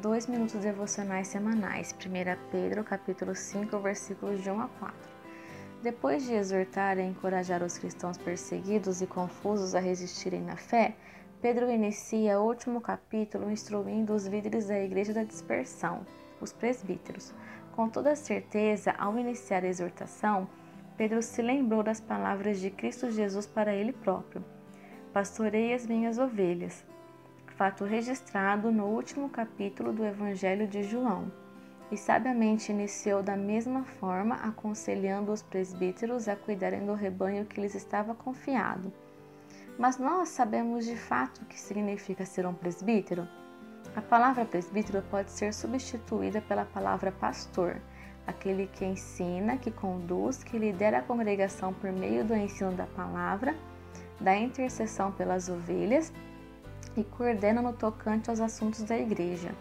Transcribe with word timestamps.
dois 0.00 0.28
minutos 0.28 0.60
devocionais 0.60 1.28
semanais. 1.28 1.92
1 1.92 2.50
Pedro, 2.50 2.84
capítulo 2.84 3.34
5, 3.34 3.78
versículos 3.80 4.42
de 4.42 4.50
1 4.50 4.60
a 4.60 4.68
4. 4.68 4.96
Depois 5.82 6.24
de 6.24 6.34
exortar 6.34 6.98
e 6.98 7.02
encorajar 7.02 7.62
os 7.62 7.78
cristãos 7.78 8.16
perseguidos 8.16 9.02
e 9.02 9.06
confusos 9.06 9.74
a 9.74 9.80
resistirem 9.80 10.40
na 10.40 10.56
fé, 10.56 10.94
Pedro 11.42 11.70
inicia 11.70 12.40
o 12.40 12.46
último 12.46 12.80
capítulo 12.80 13.50
instruindo 13.50 14.14
os 14.14 14.26
líderes 14.26 14.68
da 14.68 14.78
igreja 14.78 15.12
da 15.12 15.24
dispersão, 15.24 16.06
os 16.40 16.52
presbíteros. 16.52 17.34
Com 17.74 17.88
toda 17.88 18.16
certeza, 18.16 18.92
ao 18.98 19.18
iniciar 19.18 19.64
a 19.64 19.68
exortação, 19.68 20.48
Pedro 20.96 21.22
se 21.22 21.42
lembrou 21.42 21.82
das 21.82 22.00
palavras 22.00 22.60
de 22.60 22.70
Cristo 22.70 23.10
Jesus 23.10 23.46
para 23.46 23.72
ele 23.74 23.92
próprio: 23.92 24.44
Pastorei 25.12 25.72
as 25.72 25.86
minhas 25.86 26.18
ovelhas. 26.18 26.84
Fato 27.58 27.84
registrado 27.84 28.70
no 28.70 28.84
último 28.84 29.28
capítulo 29.28 29.92
do 29.92 30.06
Evangelho 30.06 30.68
de 30.68 30.84
João. 30.84 31.28
E 31.90 31.96
sabiamente 31.96 32.70
iniciou 32.70 33.20
da 33.20 33.36
mesma 33.36 33.82
forma, 33.82 34.36
aconselhando 34.36 35.32
os 35.32 35.42
presbíteros 35.42 36.28
a 36.28 36.36
cuidarem 36.36 36.86
do 36.86 36.94
rebanho 36.94 37.44
que 37.44 37.60
lhes 37.60 37.74
estava 37.74 38.14
confiado. 38.14 38.92
Mas 39.76 39.98
nós 39.98 40.28
sabemos 40.28 40.84
de 40.84 40.94
fato 40.94 41.42
o 41.42 41.46
que 41.46 41.58
significa 41.58 42.24
ser 42.24 42.46
um 42.46 42.54
presbítero? 42.54 43.26
A 43.96 44.00
palavra 44.00 44.44
presbítero 44.44 45.02
pode 45.10 45.32
ser 45.32 45.52
substituída 45.52 46.40
pela 46.40 46.64
palavra 46.64 47.10
pastor 47.10 47.82
aquele 48.24 48.68
que 48.68 48.84
ensina, 48.84 49.56
que 49.56 49.72
conduz, 49.72 50.44
que 50.44 50.56
lidera 50.56 50.98
a 50.98 51.02
congregação 51.02 51.74
por 51.74 51.90
meio 51.90 52.24
do 52.24 52.36
ensino 52.36 52.70
da 52.70 52.86
palavra, 52.86 53.56
da 54.20 54.36
intercessão 54.36 55.10
pelas 55.10 55.48
ovelhas 55.48 56.12
e 56.96 57.04
coordena 57.04 57.62
no 57.62 57.72
tocante 57.72 58.30
aos 58.30 58.40
assuntos 58.40 58.82
da 58.82 58.98
igreja. 58.98 59.54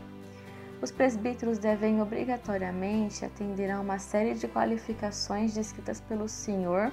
Os 0.82 0.92
presbíteros 0.92 1.58
devem 1.58 2.02
obrigatoriamente 2.02 3.26
atender 3.26 3.70
a 3.70 3.80
uma 3.80 4.00
série 4.00 4.36
de 4.36 4.48
qualificações 4.48 5.54
descritas 5.54 6.00
pelo 6.02 6.28
Senhor 6.28 6.92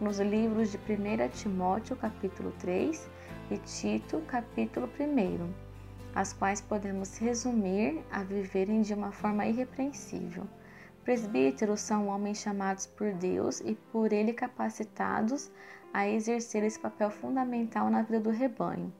nos 0.00 0.18
livros 0.18 0.70
de 0.70 0.78
1 0.78 1.28
Timóteo 1.30 1.96
capítulo 1.96 2.52
3 2.58 3.08
e 3.50 3.58
Tito 3.58 4.20
capítulo 4.28 4.88
1, 4.98 5.52
as 6.14 6.32
quais 6.32 6.60
podemos 6.60 7.18
resumir 7.18 8.04
a 8.10 8.22
viverem 8.22 8.82
de 8.82 8.94
uma 8.94 9.10
forma 9.10 9.46
irrepreensível 9.46 10.46
Presbíteros 11.06 11.82
são 11.82 12.08
homens 12.08 12.38
chamados 12.38 12.84
por 12.84 13.12
Deus 13.12 13.60
e 13.60 13.76
por 13.92 14.12
Ele 14.12 14.32
capacitados 14.32 15.48
a 15.94 16.08
exercer 16.08 16.64
esse 16.64 16.80
papel 16.80 17.12
fundamental 17.12 17.88
na 17.88 18.02
vida 18.02 18.18
do 18.18 18.30
rebanho. 18.30 18.92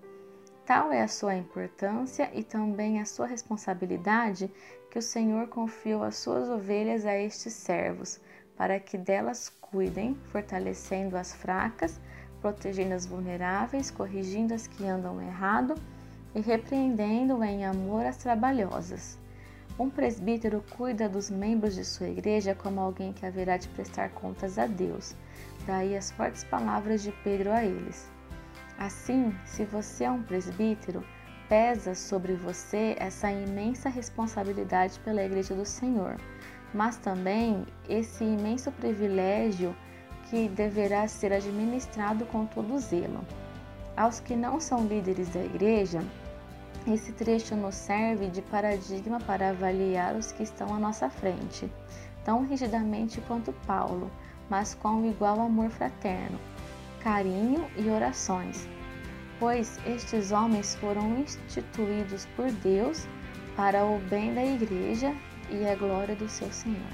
Tal 0.67 0.91
é 0.91 1.00
a 1.00 1.06
sua 1.06 1.36
importância 1.36 2.28
e 2.34 2.42
também 2.42 3.00
a 3.00 3.05
sua 3.05 3.28
responsabilidade 3.28 4.50
que 4.91 4.98
o 4.98 5.03
Senhor 5.03 5.47
confiou 5.47 6.03
as 6.03 6.17
suas 6.17 6.48
ovelhas 6.48 7.06
a 7.06 7.17
estes 7.17 7.53
servos, 7.53 8.20
para 8.56 8.81
que 8.81 8.98
delas 8.98 9.48
cuidem, 9.61 10.17
fortalecendo 10.33 11.17
as 11.17 11.33
fracas, 11.33 12.00
protegendo 12.41 12.95
as 12.95 13.06
vulneráveis, 13.06 13.92
corrigindo 13.92 14.55
as 14.55 14.67
que 14.67 14.84
andam 14.84 15.23
errado 15.23 15.77
e 16.34 16.41
repreendendo 16.41 17.45
em 17.45 17.64
amor 17.64 18.05
as 18.05 18.17
trabalhosas. 18.17 19.17
Um 19.78 19.89
presbítero 19.89 20.64
cuida 20.77 21.08
dos 21.08 21.30
membros 21.30 21.77
de 21.77 21.84
sua 21.84 22.08
igreja 22.08 22.56
como 22.56 22.80
alguém 22.80 23.12
que 23.12 23.25
haverá 23.25 23.56
de 23.56 23.69
prestar 23.69 24.11
contas 24.11 24.58
a 24.58 24.67
Deus. 24.67 25.14
Daí 25.64 25.97
as 25.97 26.11
fortes 26.11 26.42
palavras 26.42 27.05
de 27.05 27.12
Pedro 27.23 27.53
a 27.53 27.64
eles. 27.64 28.16
Assim, 28.79 29.35
se 29.45 29.65
você 29.65 30.05
é 30.05 30.11
um 30.11 30.23
presbítero, 30.23 31.03
pesa 31.49 31.95
sobre 31.95 32.35
você 32.35 32.95
essa 32.99 33.31
imensa 33.31 33.89
responsabilidade 33.89 34.99
pela 35.01 35.23
igreja 35.23 35.55
do 35.55 35.65
Senhor, 35.65 36.17
mas 36.75 36.97
também 36.99 37.67
esse 37.89 38.23
imenso 38.23 38.71
privilégio 38.73 39.75
que 40.29 40.48
deverá 40.48 41.07
ser 41.09 41.33
administrado 41.33 42.27
com 42.27 42.45
todo 42.45 42.79
zelo. 42.79 43.25
Aos 43.97 44.20
que 44.20 44.36
não 44.36 44.61
são 44.61 44.86
líderes 44.86 45.31
da 45.31 45.41
igreja, 45.41 46.03
esse 46.86 47.13
trecho 47.13 47.57
nos 47.57 47.75
serve 47.75 48.29
de 48.29 48.42
paradigma 48.42 49.19
para 49.20 49.51
avaliar 49.51 50.15
os 50.15 50.33
que 50.33 50.42
estão 50.42 50.75
à 50.75 50.79
nossa 50.79 51.09
frente, 51.09 51.73
tão 52.25 52.45
rigidamente 52.45 53.20
quanto 53.23 53.53
Paulo, 53.67 54.11
mas 54.51 54.75
com 54.75 55.07
igual 55.07 55.41
amor 55.41 55.70
fraterno, 55.70 56.39
carinho 57.06 57.70
e 57.77 57.89
orações, 57.89 58.68
pois 59.39 59.78
estes 59.86 60.33
homens 60.33 60.74
foram 60.74 61.20
instituídos 61.20 62.27
por 62.34 62.50
Deus 62.50 63.06
para 63.55 63.84
o 63.84 64.00
bem 64.11 64.34
da 64.34 64.44
Igreja 64.44 65.14
e 65.48 65.64
a 65.68 65.77
glória 65.77 66.17
do 66.17 66.28
seu 66.28 66.50
Senhor. 66.50 66.90